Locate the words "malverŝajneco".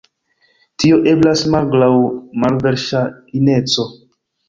2.47-3.91